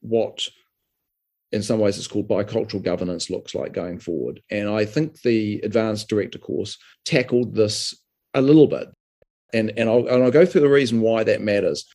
what 0.00 0.48
in 1.52 1.62
some 1.62 1.78
ways 1.78 1.96
it's 1.96 2.06
called 2.06 2.28
bicultural 2.28 2.82
governance 2.82 3.30
looks 3.30 3.54
like 3.54 3.72
going 3.72 3.98
forward. 3.98 4.42
And 4.50 4.68
I 4.68 4.84
think 4.84 5.22
the 5.22 5.60
advanced 5.60 6.08
director 6.08 6.38
course 6.38 6.76
tackled 7.04 7.54
this 7.54 7.94
a 8.34 8.42
little 8.42 8.66
bit. 8.66 8.88
And, 9.54 9.72
and, 9.76 9.88
I'll, 9.88 10.06
and 10.08 10.24
I'll 10.24 10.30
go 10.32 10.44
through 10.44 10.62
the 10.62 10.68
reason 10.68 11.00
why 11.00 11.22
that 11.22 11.40
matters 11.40 11.86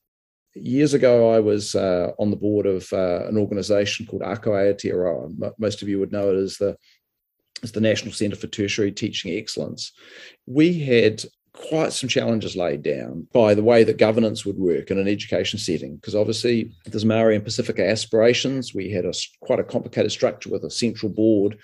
years 0.56 0.94
ago, 0.94 1.32
I 1.32 1.40
was 1.40 1.76
uh, 1.76 2.12
on 2.20 2.30
the 2.30 2.38
board 2.38 2.66
of 2.66 2.92
uh, 2.94 3.26
an 3.28 3.38
organization 3.38 4.06
called 4.06 4.24
Ako 4.24 4.52
Aotearoa. 4.52 5.54
Most 5.58 5.82
of 5.82 5.90
you 5.90 6.00
would 6.00 6.12
know 6.12 6.32
it 6.32 6.38
as 6.38 6.58
the, 6.58 6.78
as 7.64 7.72
the 7.72 7.82
National 7.82 8.14
Centre 8.14 8.36
for 8.36 8.48
Tertiary 8.48 8.92
Teaching 8.92 9.34
Excellence. 9.34 9.94
We 10.46 10.80
had 10.80 11.24
quite 11.54 11.92
some 11.92 12.08
challenges 12.08 12.56
laid 12.56 12.82
down 12.82 13.28
by 13.34 13.54
the 13.54 13.64
way 13.64 13.84
that 13.84 13.98
governance 13.98 14.46
would 14.46 14.58
work 14.58 14.90
in 14.90 14.98
an 14.98 15.08
education 15.08 15.60
setting 15.60 15.98
because 15.98 16.16
obviously 16.16 16.72
there's 16.86 17.04
Maori 17.04 17.36
and 17.36 17.44
Pasifika 17.44 17.90
aspirations 17.90 18.74
we 18.74 18.90
had 18.90 19.04
a 19.04 19.12
quite 19.42 19.60
a 19.60 19.64
complicated 19.64 20.14
structure 20.14 20.50
with 20.50 20.64
a 20.64 20.72
central 20.72 21.12
board 21.12 21.58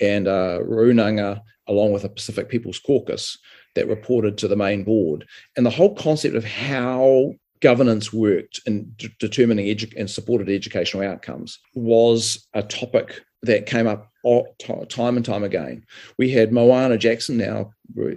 and 0.00 0.26
a 0.26 0.60
runanga 0.62 1.42
along 1.68 1.92
with 1.92 2.04
a 2.04 2.08
Pacific 2.08 2.48
People's 2.48 2.78
Caucus 2.78 3.36
that 3.74 3.86
reported 3.86 4.38
to 4.38 4.48
the 4.48 4.56
main 4.56 4.82
board 4.82 5.26
and 5.58 5.66
the 5.66 5.70
whole 5.70 5.94
concept 5.94 6.36
of 6.36 6.44
how 6.44 7.34
governance 7.64 8.12
worked 8.12 8.60
in 8.66 8.94
determining 9.18 9.64
edu- 9.64 9.98
and 9.98 10.10
supported 10.10 10.50
educational 10.50 11.02
outcomes 11.02 11.58
was 11.74 12.46
a 12.52 12.62
topic 12.62 13.22
that 13.40 13.64
came 13.64 13.86
up 13.86 14.10
time 14.90 15.16
and 15.16 15.24
time 15.24 15.42
again. 15.42 15.82
We 16.18 16.30
had 16.30 16.52
Moana 16.52 16.98
Jackson, 16.98 17.38
now 17.38 17.70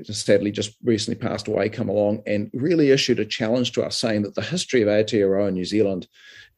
sadly 0.04 0.52
just 0.52 0.76
recently 0.84 1.18
passed 1.18 1.48
away, 1.48 1.70
come 1.70 1.88
along 1.88 2.24
and 2.28 2.52
really 2.54 2.92
issued 2.92 3.20
a 3.22 3.26
challenge 3.26 3.72
to 3.72 3.84
us 3.84 3.98
saying 3.98 4.24
that 4.24 4.36
the 4.36 4.42
history 4.42 4.82
of 4.82 4.90
Aotearoa 4.90 5.48
in 5.48 5.54
New 5.54 5.66
Zealand 5.66 6.10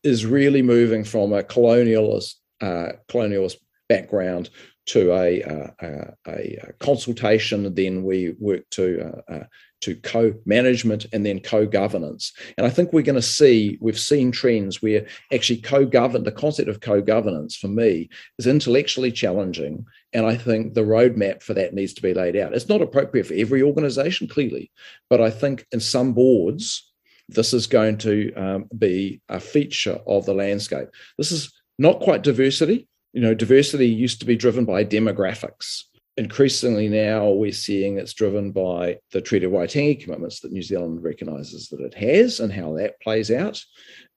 is 0.04 0.26
really 0.26 0.64
moving 0.64 1.04
from 1.04 1.32
a 1.32 1.44
colonialist, 1.44 2.34
uh, 2.60 2.94
colonialist 3.08 3.58
background 3.88 4.50
to 4.90 5.14
a, 5.14 5.42
a, 5.80 6.14
a, 6.28 6.74
consultation, 6.80 7.74
then 7.76 8.04
we 8.04 8.36
work 8.40 8.68
to 8.72 9.14
uh, 9.30 9.34
uh, 9.34 9.44
to 9.82 9.96
co-management 9.96 11.06
and 11.14 11.26
then 11.26 11.40
co-governance. 11.40 12.34
And 12.58 12.68
I 12.68 12.70
think 12.70 12.92
we're 12.92 13.04
going 13.04 13.16
to 13.16 13.22
see 13.22 13.78
we've 13.80 14.00
seen 14.00 14.32
trends 14.32 14.82
where 14.82 15.06
actually 15.32 15.62
co-govern 15.62 16.24
the 16.24 16.32
concept 16.32 16.70
of 16.70 16.82
co-governance 16.82 17.56
for 17.56 17.68
me 17.68 18.10
is 18.40 18.48
intellectually 18.48 19.12
challenging, 19.12 19.86
and 20.12 20.26
I 20.26 20.36
think 20.36 20.74
the 20.74 20.82
roadmap 20.82 21.44
for 21.44 21.54
that 21.54 21.76
needs 21.76 21.94
to 21.94 22.02
be 22.02 22.16
laid 22.16 22.36
out. 22.36 22.54
It's 22.54 22.70
not 22.70 22.82
appropriate 22.82 23.28
for 23.28 23.36
every 23.36 23.62
organization, 23.62 24.28
clearly, 24.28 24.72
but 25.10 25.22
I 25.22 25.30
think 25.30 25.66
in 25.72 25.80
some 25.80 26.14
boards 26.14 26.92
this 27.30 27.54
is 27.54 27.68
going 27.68 28.00
to 28.00 28.34
um, 28.34 28.66
be 28.76 29.22
a 29.30 29.40
feature 29.40 30.00
of 30.08 30.26
the 30.26 30.34
landscape. 30.34 30.88
This 31.16 31.32
is 31.32 31.54
not 31.78 32.00
quite 32.00 32.24
diversity. 32.24 32.89
You 33.14 33.22
know, 33.22 33.34
diversity 33.34 33.88
used 33.88 34.20
to 34.20 34.26
be 34.26 34.36
driven 34.36 34.66
by 34.66 34.86
demographics. 34.86 35.84
Increasingly 36.18 36.90
now, 36.90 37.30
we're 37.30 37.52
seeing 37.52 37.98
it's 37.98 38.14
driven 38.14 38.52
by 38.52 38.98
the 39.12 39.22
Treaty 39.22 39.46
of 39.46 39.52
Waitangi 39.52 40.02
commitments 40.02 40.42
that 40.42 40.52
New 40.52 40.62
Zealand 40.62 41.02
recognises 41.02 41.70
that 41.70 41.80
it 41.80 41.94
has 41.96 42.40
and 42.40 42.52
how 42.52 42.76
that 42.76 43.00
plays 43.02 43.32
out. 43.32 43.64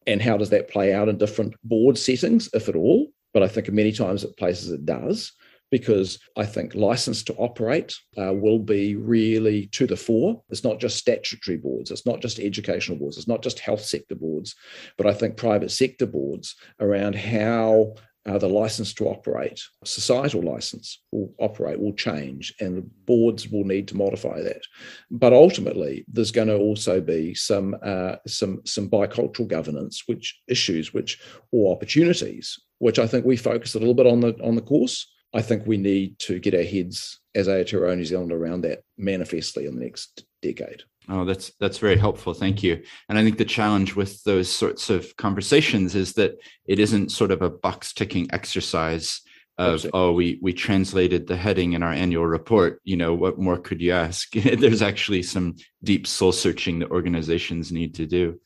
And 0.07 0.21
how 0.21 0.37
does 0.37 0.51
that 0.51 0.69
play 0.69 0.93
out 0.93 1.09
in 1.09 1.17
different 1.17 1.55
board 1.63 1.97
settings, 1.97 2.51
if 2.53 2.69
at 2.69 2.77
all? 2.77 3.09
But 3.33 3.43
I 3.43 3.49
think 3.49 3.71
many 3.71 3.93
times 3.93 4.25
at 4.25 4.37
places 4.37 4.71
it 4.71 4.85
does 4.85 5.33
because 5.71 6.19
I 6.37 6.45
think 6.45 6.75
license 6.75 7.23
to 7.25 7.35
operate 7.37 7.97
uh, 8.19 8.35
will 8.35 8.59
be 8.59 8.95
really 8.95 9.67
to 9.69 9.87
the 9.87 9.97
fore. 9.97 10.43
It's 10.51 10.65
not 10.65 10.79
just 10.79 10.99
statutory 10.99 11.57
boards, 11.57 11.91
it's 11.91 12.05
not 12.05 12.21
just 12.21 12.39
educational 12.39 12.99
boards, 12.99 13.17
it's 13.17 13.27
not 13.27 13.43
just 13.43 13.59
health 13.59 13.81
sector 13.81 14.15
boards, 14.15 14.55
but 14.99 15.07
I 15.07 15.15
think 15.15 15.39
private 15.39 15.71
sector 15.71 16.05
boards 16.05 16.57
around 16.79 17.15
how 17.15 17.95
uh, 18.25 18.39
the 18.39 18.49
license 18.49 18.95
to 18.95 19.09
operate, 19.09 19.61
societal 19.85 20.43
license 20.43 21.03
will 21.11 21.35
operate, 21.39 21.81
will 21.81 21.95
change, 21.95 22.55
and 22.61 22.77
the 22.77 22.89
boards 23.05 23.49
will 23.49 23.65
need 23.65 23.89
to 23.89 23.97
modify 23.97 24.41
that. 24.41 24.63
But 25.11 25.33
ultimately, 25.33 26.05
there's 26.07 26.31
going 26.31 26.49
to 26.49 26.57
also 26.57 27.01
be 27.01 27.35
some 27.35 27.77
uh, 27.83 28.17
some 28.27 28.61
some 28.65 28.89
bicultural 28.89 29.49
governance, 29.49 30.05
which 30.07 30.41
issues, 30.47 30.95
which 30.95 31.21
or 31.51 31.75
opportunities, 31.75 32.59
which 32.79 32.99
I 32.99 33.07
think 33.07 33.25
we 33.25 33.37
focus 33.37 33.75
a 33.75 33.79
little 33.79 33.95
bit 33.95 34.07
on 34.07 34.21
the 34.21 34.35
on 34.43 34.55
the 34.55 34.63
course. 34.63 35.09
I 35.35 35.43
think 35.43 35.67
we 35.67 35.79
need 35.79 36.19
to 36.21 36.39
get 36.39 36.55
our 36.55 36.63
heads 36.63 37.19
as 37.35 37.49
Aotearoa 37.49 37.97
New 37.97 38.05
Zealand 38.05 38.33
around 38.33 38.61
that 38.63 38.83
manifestly 38.99 39.67
in 39.67 39.75
the 39.75 39.85
next 39.85 40.25
decade. 40.43 40.83
Oh, 41.09 41.25
that's 41.25 41.53
that's 41.59 41.79
very 41.79 41.97
helpful. 41.97 42.33
Thank 42.33 42.63
you. 42.63 42.83
And 43.09 43.19
I 43.19 43.25
think 43.25 43.39
the 43.39 43.45
challenge 43.45 43.97
with 43.97 44.23
those 44.23 44.49
sorts 44.49 44.89
of 44.89 45.17
conversations 45.17 45.95
is 45.95 46.13
that 46.15 46.37
it 46.67 46.79
isn't 46.79 47.11
sort 47.11 47.33
of 47.33 47.43
a 47.43 47.51
box 47.51 47.93
ticking 47.93 48.29
exercise 48.33 49.21
of 49.59 49.75
Absolutely. 49.75 50.01
oh 50.01 50.13
we 50.13 50.39
we 50.41 50.53
translated 50.53 51.27
the 51.27 51.37
heading 51.37 51.75
in 51.75 51.83
our 51.83 51.93
annual 51.93 52.27
report 52.27 52.81
you 52.85 52.97
know 52.97 53.13
what 53.15 53.39
more 53.39 53.59
could 53.59 53.83
you 53.83 53.93
ask 53.93 54.33
there's 54.59 54.81
actually 54.81 55.23
some 55.23 55.57
deep 55.85 56.07
soul 56.07 56.33
searching 56.33 56.79
that 56.79 56.91
organizations 56.91 57.71
need 57.71 57.95
to 57.95 58.07
do 58.07 58.41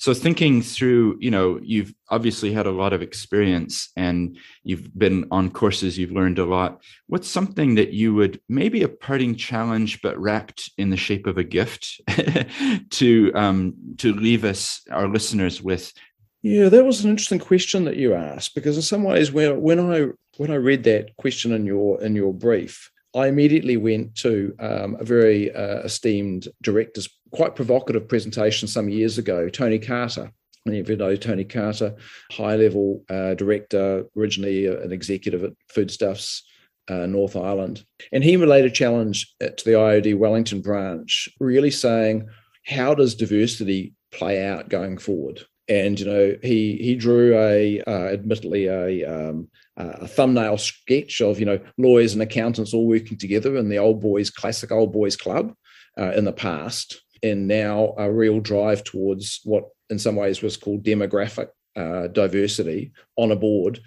so 0.00 0.14
thinking 0.14 0.62
through 0.62 1.18
you 1.20 1.30
know 1.30 1.60
you've 1.62 1.92
obviously 2.08 2.52
had 2.54 2.66
a 2.66 2.70
lot 2.70 2.94
of 2.94 3.02
experience 3.02 3.90
and 3.96 4.38
you've 4.64 4.98
been 4.98 5.26
on 5.30 5.50
courses 5.50 5.98
you've 5.98 6.10
learned 6.10 6.38
a 6.38 6.44
lot. 6.46 6.82
What's 7.06 7.28
something 7.28 7.74
that 7.74 7.92
you 7.92 8.14
would 8.14 8.40
maybe 8.48 8.82
a 8.82 8.88
parting 8.88 9.36
challenge 9.36 10.00
but 10.00 10.18
wrapped 10.18 10.70
in 10.78 10.88
the 10.88 10.96
shape 10.96 11.26
of 11.26 11.36
a 11.36 11.44
gift 11.44 12.00
to 12.90 13.32
um, 13.34 13.74
to 13.98 14.14
leave 14.14 14.44
us 14.44 14.80
our 14.90 15.06
listeners 15.06 15.62
with? 15.62 15.92
Yeah 16.40 16.70
that 16.70 16.84
was 16.84 17.04
an 17.04 17.10
interesting 17.10 17.38
question 17.38 17.84
that 17.84 17.96
you 17.96 18.14
asked 18.14 18.54
because 18.54 18.76
in 18.76 18.82
some 18.82 19.04
ways 19.04 19.30
when, 19.30 19.60
when 19.60 19.78
i 19.92 20.06
when 20.38 20.50
i 20.50 20.54
read 20.54 20.84
that 20.84 21.14
question 21.18 21.52
in 21.52 21.66
your 21.66 22.02
in 22.02 22.16
your 22.16 22.32
brief 22.32 22.90
I 23.14 23.26
immediately 23.26 23.76
went 23.76 24.14
to 24.16 24.54
um, 24.60 24.96
a 25.00 25.04
very 25.04 25.52
uh, 25.52 25.80
esteemed 25.80 26.48
director's 26.62 27.08
quite 27.32 27.56
provocative 27.56 28.08
presentation 28.08 28.68
some 28.68 28.88
years 28.88 29.18
ago, 29.18 29.48
Tony 29.48 29.78
Carter. 29.78 30.30
Many 30.66 30.80
of 30.80 30.90
you 30.90 30.96
know 30.96 31.16
Tony 31.16 31.44
Carter, 31.44 31.94
high 32.30 32.56
level 32.56 33.02
uh, 33.08 33.34
director, 33.34 34.04
originally 34.16 34.66
an 34.66 34.92
executive 34.92 35.42
at 35.42 35.52
Foodstuffs 35.68 36.42
uh, 36.88 37.06
North 37.06 37.36
Island. 37.36 37.84
And 38.12 38.22
he 38.22 38.36
relayed 38.36 38.64
a 38.64 38.70
challenge 38.70 39.34
to 39.40 39.64
the 39.64 39.72
IOD 39.72 40.18
Wellington 40.18 40.60
branch, 40.60 41.28
really 41.38 41.70
saying, 41.70 42.28
how 42.66 42.94
does 42.94 43.14
diversity 43.14 43.94
play 44.12 44.44
out 44.44 44.68
going 44.68 44.98
forward? 44.98 45.40
And 45.68 45.98
you 45.98 46.06
know, 46.06 46.36
he 46.42 46.76
he 46.76 46.96
drew 46.96 47.38
a 47.38 47.80
uh, 47.86 48.08
admittedly 48.12 48.66
a 48.66 49.04
um, 49.04 49.48
a 49.80 50.06
thumbnail 50.06 50.58
sketch 50.58 51.20
of 51.20 51.38
you 51.38 51.46
know 51.46 51.58
lawyers 51.78 52.12
and 52.12 52.22
accountants 52.22 52.74
all 52.74 52.86
working 52.86 53.16
together 53.16 53.56
in 53.56 53.68
the 53.68 53.78
old 53.78 54.00
boys 54.00 54.30
classic 54.30 54.70
old 54.70 54.92
boys 54.92 55.16
club 55.16 55.54
uh, 55.98 56.12
in 56.12 56.24
the 56.24 56.32
past 56.32 57.00
and 57.22 57.46
now 57.46 57.94
a 57.98 58.10
real 58.10 58.40
drive 58.40 58.82
towards 58.84 59.40
what 59.44 59.64
in 59.90 59.98
some 59.98 60.16
ways 60.16 60.42
was 60.42 60.56
called 60.56 60.82
demographic 60.82 61.48
uh, 61.76 62.06
diversity 62.08 62.92
on 63.16 63.32
a 63.32 63.36
board. 63.36 63.80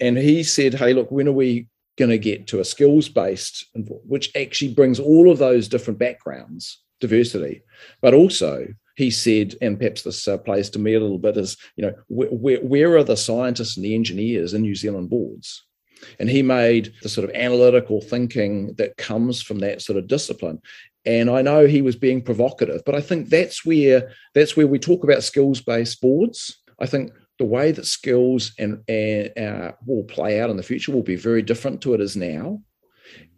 And 0.00 0.16
he 0.16 0.42
said 0.42 0.74
hey 0.74 0.92
look 0.92 1.10
when 1.10 1.28
are 1.28 1.32
we 1.32 1.68
going 1.98 2.10
to 2.10 2.18
get 2.18 2.46
to 2.46 2.60
a 2.60 2.64
skills 2.64 3.08
based 3.08 3.66
which 4.06 4.30
actually 4.34 4.72
brings 4.72 4.98
all 4.98 5.30
of 5.30 5.38
those 5.38 5.68
different 5.68 5.98
backgrounds 5.98 6.82
diversity 7.00 7.62
but 8.00 8.14
also 8.14 8.66
he 9.00 9.10
said, 9.10 9.54
and 9.62 9.78
perhaps 9.78 10.02
this 10.02 10.28
uh, 10.28 10.36
plays 10.36 10.68
to 10.70 10.78
me 10.78 10.92
a 10.92 11.00
little 11.00 11.18
bit, 11.18 11.38
is 11.38 11.56
you 11.76 11.82
know 11.84 11.94
where, 12.10 12.96
are 12.98 13.02
the 13.02 13.16
scientists 13.16 13.76
and 13.76 13.84
the 13.84 13.94
engineers 13.94 14.52
in 14.52 14.60
New 14.60 14.74
Zealand 14.74 15.08
boards? 15.08 15.64
And 16.18 16.28
he 16.28 16.42
made 16.42 16.92
the 17.02 17.08
sort 17.08 17.26
of 17.26 17.34
analytical 17.34 18.02
thinking 18.02 18.74
that 18.74 18.98
comes 18.98 19.40
from 19.40 19.60
that 19.60 19.80
sort 19.80 19.98
of 19.98 20.06
discipline. 20.06 20.60
And 21.06 21.30
I 21.30 21.40
know 21.40 21.66
he 21.66 21.80
was 21.80 21.96
being 21.96 22.20
provocative, 22.20 22.82
but 22.84 22.94
I 22.94 23.00
think 23.00 23.30
that's 23.30 23.64
where 23.64 24.12
that's 24.34 24.54
where 24.54 24.66
we 24.66 24.78
talk 24.78 25.02
about 25.02 25.22
skills-based 25.22 25.98
boards. 26.02 26.62
I 26.78 26.86
think 26.86 27.12
the 27.38 27.46
way 27.46 27.72
that 27.72 27.86
skills 27.86 28.52
and, 28.58 28.82
and 28.86 29.38
uh, 29.38 29.72
will 29.86 30.04
play 30.04 30.40
out 30.40 30.50
in 30.50 30.58
the 30.58 30.62
future 30.62 30.92
will 30.92 31.02
be 31.02 31.16
very 31.16 31.40
different 31.40 31.80
to 31.80 31.94
it 31.94 32.02
is 32.02 32.16
now. 32.16 32.60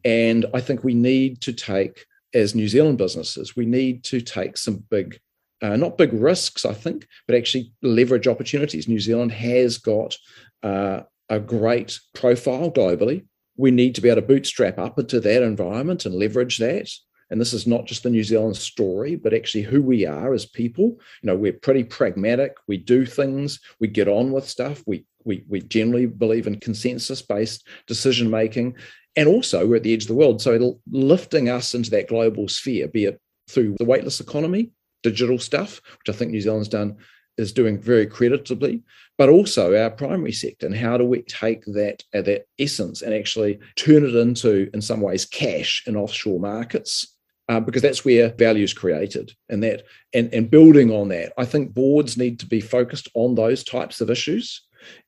And 0.05 0.45
I 0.53 0.61
think 0.61 0.83
we 0.83 0.95
need 0.95 1.41
to 1.43 1.53
take, 1.53 2.05
as 2.35 2.57
New 2.57 2.67
Zealand 2.67 2.99
businesses, 2.99 3.55
we 3.55 3.65
need 3.65 4.03
to 4.05 4.21
take 4.21 4.57
some 4.57 4.85
big 4.91 5.21
uh, 5.63 5.77
not 5.77 5.97
big 5.97 6.13
risks, 6.13 6.65
I 6.65 6.75
think, 6.75 7.07
but 7.27 7.37
actually 7.37 7.73
leverage 7.83 8.27
opportunities. 8.27 8.89
New 8.89 9.01
Zealand 9.01 9.33
has 9.33 9.79
got 9.79 10.17
uh, 10.63 11.03
a 11.29 11.39
great 11.39 11.99
profile 12.15 12.71
globally. 12.71 13.25
We 13.57 13.71
need 13.71 13.95
to 13.95 14.01
be 14.01 14.09
able 14.09 14.21
to 14.21 14.27
bootstrap 14.27 14.79
up 14.79 14.99
into 14.99 15.21
that 15.21 15.43
environment 15.43 16.05
and 16.05 16.15
leverage 16.15 16.59
that. 16.59 16.91
And 17.31 17.41
this 17.41 17.55
is 17.55 17.67
not 17.67 17.87
just 17.87 18.03
the 18.03 18.11
New 18.11 18.25
Zealand 18.25 18.57
story, 18.57 19.17
but 19.17 19.33
actually 19.33 19.63
who 19.63 19.81
we 19.81 20.05
are 20.05 20.35
as 20.35 20.45
people. 20.45 20.99
You 21.23 21.29
know, 21.29 21.37
we're 21.37 21.55
pretty 21.55 21.85
pragmatic. 21.85 22.57
We 22.67 22.77
do 22.77 23.07
things. 23.07 23.59
We 23.81 23.89
get 23.89 24.09
on 24.09 24.33
with 24.33 24.47
stuff. 24.49 24.83
We 24.87 25.07
we 25.25 25.45
we 25.49 25.61
generally 25.61 26.07
believe 26.07 26.47
in 26.47 26.61
consensus-based 26.61 27.67
decision 27.87 28.29
making, 28.29 28.77
and 29.17 29.29
also 29.29 29.67
we're 29.67 29.77
at 29.77 29.83
the 29.83 29.95
edge 29.95 30.03
of 30.03 30.09
the 30.09 30.15
world. 30.15 30.43
So 30.43 30.79
lifting 30.91 31.49
us 31.49 31.75
into 31.75 31.91
that 31.91 32.09
global 32.09 32.49
sphere, 32.49 32.89
be 32.89 33.05
it 33.05 33.21
through 33.49 33.77
the 33.79 33.85
weightless 33.85 34.21
economy, 34.21 34.73
digital 35.03 35.39
stuff, 35.39 35.81
which 35.99 36.15
I 36.15 36.17
think 36.17 36.31
New 36.31 36.41
Zealand's 36.41 36.69
done 36.69 36.97
is 37.39 37.53
doing 37.53 37.81
very 37.81 38.07
creditably, 38.07 38.83
but 39.19 39.29
also 39.29 39.75
our 39.75 39.91
primary 39.91 40.33
sector 40.33 40.67
and 40.67 40.77
how 40.77 40.97
do 40.99 41.05
we 41.05 41.23
take 41.23 41.65
that 41.67 42.03
uh, 42.15 42.23
that 42.23 42.47
essence 42.59 43.03
and 43.03 43.15
actually 43.15 43.59
turn 43.77 44.05
it 44.05 44.15
into, 44.15 44.71
in 44.75 44.81
some 44.81 45.01
ways, 45.01 45.25
cash 45.25 45.83
in 45.87 45.97
offshore 45.97 46.41
markets. 46.41 47.09
Uh, 47.49 47.59
because 47.59 47.83
that's 47.83 48.05
where 48.05 48.33
value 48.35 48.63
is 48.63 48.73
created 48.73 49.33
and 49.49 49.65
that 49.65 49.83
and, 50.15 50.33
and 50.33 50.49
building 50.49 50.93
on 50.93 51.09
that 51.09 51.33
i 51.37 51.45
think 51.45 51.75
boards 51.75 52.17
need 52.17 52.39
to 52.39 52.47
be 52.47 52.61
focused 52.61 53.09
on 53.15 53.35
those 53.35 53.65
types 53.65 54.01
of 54.01 54.09
issues 54.09 54.63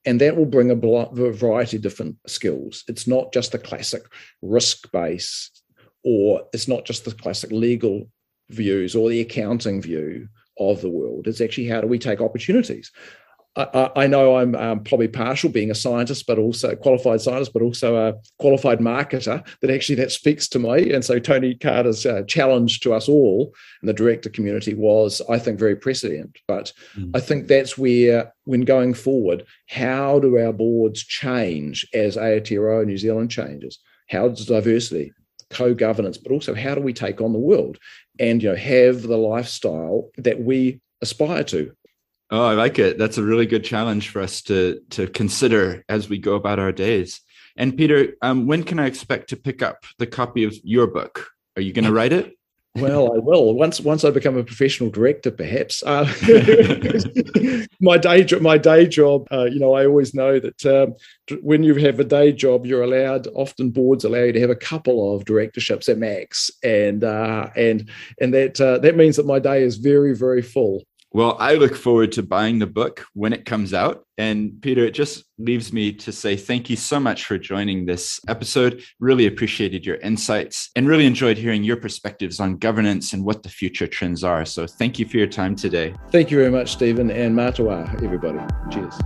and 0.05 0.21
that 0.21 0.37
will 0.37 0.45
bring 0.45 0.69
a 0.69 0.75
variety 0.75 1.77
of 1.77 1.83
different 1.83 2.17
skills 2.27 2.83
it's 2.89 3.07
not 3.07 3.33
just 3.33 3.53
the 3.53 3.59
classic 3.59 4.03
risk 4.43 4.91
base 4.91 5.53
or 6.03 6.43
it's 6.53 6.67
not 6.67 6.85
just 6.85 7.05
the 7.05 7.15
classic 7.15 7.53
legal 7.53 8.09
views 8.55 8.95
or 8.95 9.09
the 9.09 9.21
accounting 9.21 9.83
view 9.83 10.29
of 10.59 10.81
the 10.81 10.91
world. 10.91 11.27
It's 11.27 11.41
actually 11.41 11.69
how 11.69 11.81
do 11.81 11.87
we 11.87 11.99
take 11.99 12.21
opportunities. 12.21 12.91
I, 13.57 13.91
I 13.95 14.07
know 14.09 14.37
I'm 14.37 14.55
um, 14.57 14.83
probably 14.83 15.07
partial 15.07 15.49
being 15.49 15.71
a 15.71 15.77
scientist, 15.77 16.27
but 16.27 16.39
also 16.39 16.71
a 16.71 16.77
qualified 16.77 17.21
scientist, 17.21 17.53
but 17.53 17.63
also 17.63 17.95
a 17.97 18.15
qualified 18.39 18.81
marketer. 18.81 19.47
That 19.61 19.71
actually 19.71 19.95
that 19.97 20.11
speaks 20.11 20.49
to 20.49 20.59
me. 20.59 20.93
And 20.93 21.05
so 21.05 21.21
Tony 21.21 21.55
Carter's 21.55 22.05
uh, 22.05 22.23
challenge 22.27 22.81
to 22.81 22.93
us 22.93 23.09
all 23.09 23.55
in 23.81 23.87
the 23.87 23.93
director 23.93 24.29
community 24.29 24.75
was, 24.75 25.23
I 25.31 25.39
think, 25.39 25.59
very 25.59 25.77
precedent. 25.77 26.37
But 26.49 26.73
mm. 26.99 27.13
I 27.15 27.21
think 27.21 27.47
that's 27.47 27.79
where, 27.79 28.33
when 28.45 28.63
going 28.63 28.95
forward, 28.95 29.47
how 29.69 30.19
do 30.19 30.37
our 30.39 30.53
boards 30.53 31.05
change 31.05 31.87
as 31.95 32.17
Aotearoa 32.17 32.87
New 32.87 32.99
Zealand 32.99 33.31
changes? 33.31 33.79
How 34.09 34.29
does 34.29 34.47
diversity, 34.47 35.13
co-governance, 35.51 36.19
but 36.19 36.33
also 36.33 36.55
how 36.55 36.75
do 36.75 36.81
we 36.81 36.93
take 36.93 37.21
on 37.21 37.33
the 37.33 37.39
world? 37.39 37.79
And 38.19 38.43
you 38.43 38.51
know 38.51 38.57
have 38.57 39.03
the 39.03 39.17
lifestyle 39.17 40.11
that 40.17 40.41
we 40.41 40.81
aspire 41.03 41.45
to 41.45 41.73
oh 42.31 42.47
i 42.47 42.55
like 42.55 42.79
it 42.79 42.99
that's 42.99 43.19
a 43.19 43.23
really 43.23 43.47
good 43.47 43.65
challenge 43.65 44.09
for 44.09 44.21
us 44.21 44.43
to 44.43 44.81
to 44.91 45.07
consider 45.09 45.85
as 45.89 46.09
we 46.09 46.19
go 46.19 46.35
about 46.35 46.59
our 46.59 46.73
days 46.73 47.21
And 47.57 47.77
Peter, 47.77 48.15
um, 48.23 48.47
when 48.47 48.65
can 48.65 48.79
I 48.79 48.87
expect 48.87 49.29
to 49.31 49.37
pick 49.37 49.63
up 49.63 49.85
the 49.99 50.07
copy 50.07 50.45
of 50.45 50.55
your 50.65 50.87
book? 50.87 51.29
Are 51.57 51.63
you 51.63 51.73
going 51.73 51.85
to 51.85 51.93
write 51.93 52.13
it? 52.13 52.35
Well, 52.77 53.15
I 53.15 53.19
will 53.19 53.55
once 53.55 53.81
once 53.81 54.05
I 54.05 54.11
become 54.11 54.37
a 54.37 54.43
professional 54.43 54.91
director, 54.91 55.31
perhaps. 55.31 55.81
Uh, 55.87 56.13
my 57.81 57.97
day 57.97 58.25
job, 58.25 58.43
my 58.43 58.59
day 58.59 58.89
job. 58.89 59.29
Uh, 59.31 59.45
you 59.45 59.61
know, 59.61 59.75
I 59.75 59.87
always 59.87 60.13
know 60.13 60.41
that 60.41 60.67
um, 60.67 60.95
when 61.41 61.63
you 61.63 61.77
have 61.77 62.01
a 62.01 62.05
day 62.05 62.33
job, 62.33 62.67
you're 62.67 62.83
allowed. 62.83 63.29
Often 63.37 63.71
boards 63.71 64.03
allow 64.03 64.25
you 64.25 64.33
to 64.33 64.41
have 64.41 64.51
a 64.51 64.57
couple 64.57 65.15
of 65.15 65.25
directorships 65.25 65.89
at 65.89 65.99
max, 65.99 66.51
and 66.65 67.05
uh, 67.05 67.49
and 67.55 67.89
and 68.21 68.35
that 68.35 68.61
uh, 68.61 68.79
that 68.79 68.97
means 68.97 69.17
that 69.19 69.27
my 69.27 69.39
day 69.39 69.63
is 69.63 69.77
very 69.77 70.17
very 70.17 70.43
full. 70.43 70.83
Well, 71.15 71.37
I 71.39 71.55
look 71.55 71.77
forward 71.77 72.11
to 72.13 72.25
buying 72.25 72.59
the 72.59 72.67
book 72.67 73.07
when 73.13 73.33
it 73.33 73.45
comes 73.45 73.73
out. 73.73 74.05
And 74.19 74.61
Peter, 74.61 74.85
it 74.85 74.95
just 74.95 75.25
leaves 75.39 75.73
me 75.73 75.93
to 75.93 76.11
say 76.11 76.35
thank 76.35 76.69
you 76.69 76.75
so 76.75 76.99
much 76.99 77.25
for 77.25 77.39
joining 77.39 77.87
this 77.87 78.19
episode. 78.27 78.83
Really 78.99 79.29
appreciated 79.29 79.87
your 79.87 79.95
insights 79.99 80.71
and 80.75 80.89
really 80.89 81.07
enjoyed 81.07 81.39
hearing 81.39 81.63
your 81.63 81.77
perspectives 81.77 82.41
on 82.41 82.57
governance 82.57 83.13
and 83.13 83.25
what 83.25 83.45
the 83.45 83.49
future 83.49 83.87
trends 83.87 84.25
are. 84.25 84.45
So 84.45 84.67
thank 84.67 84.99
you 84.99 85.07
for 85.07 85.17
your 85.17 85.29
time 85.29 85.55
today. 85.55 85.95
Thank 86.11 86.33
you 86.33 86.39
very 86.39 86.51
much, 86.51 86.73
Steven, 86.73 87.13
and 87.13 87.37
Mā 87.37 87.55
te 87.55 87.63
wā, 87.63 88.03
everybody. 88.03 88.41
Cheers. 88.73 88.99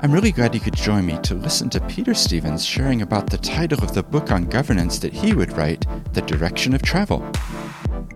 I'm 0.00 0.12
really 0.12 0.30
glad 0.30 0.54
you 0.54 0.60
could 0.60 0.76
join 0.76 1.06
me 1.06 1.18
to 1.24 1.34
listen 1.34 1.68
to 1.70 1.80
Peter 1.88 2.14
Stevens 2.14 2.64
sharing 2.64 3.02
about 3.02 3.30
the 3.30 3.38
title 3.38 3.82
of 3.82 3.94
the 3.94 4.04
book 4.04 4.30
on 4.30 4.44
governance 4.44 5.00
that 5.00 5.12
he 5.12 5.34
would 5.34 5.50
write, 5.56 5.84
The 6.12 6.22
Direction 6.22 6.72
of 6.72 6.82
Travel. 6.82 7.28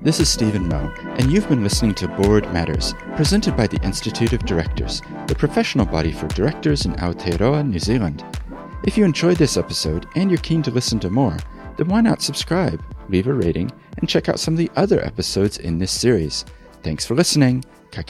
This 0.06 0.20
is 0.20 0.28
Steven 0.28 0.68
Moe, 0.68 0.94
and 1.18 1.32
you've 1.32 1.48
been 1.48 1.64
listening 1.64 1.92
to 1.96 2.06
Board 2.06 2.44
Matters, 2.52 2.94
presented 3.16 3.56
by 3.56 3.66
the 3.66 3.82
Institute 3.82 4.32
of 4.32 4.46
Directors, 4.46 5.02
the 5.26 5.34
professional 5.34 5.84
body 5.84 6.12
for 6.12 6.28
directors 6.28 6.84
in 6.86 6.92
Aotearoa, 6.92 7.68
New 7.68 7.80
Zealand. 7.80 8.24
If 8.84 8.96
you 8.96 9.04
enjoyed 9.04 9.36
this 9.36 9.56
episode 9.56 10.06
and 10.14 10.30
you're 10.30 10.38
keen 10.38 10.62
to 10.62 10.70
listen 10.70 11.00
to 11.00 11.10
more, 11.10 11.36
then 11.76 11.88
why 11.88 12.02
not 12.02 12.22
subscribe, 12.22 12.80
leave 13.08 13.26
a 13.26 13.34
rating, 13.34 13.72
and 13.98 14.08
check 14.08 14.28
out 14.28 14.38
some 14.38 14.54
of 14.54 14.58
the 14.58 14.70
other 14.76 15.04
episodes 15.04 15.58
in 15.58 15.78
this 15.78 15.90
series. 15.90 16.44
Thanks 16.84 17.04
for 17.04 17.16
listening. 17.16 17.64
Ka. 17.90 18.04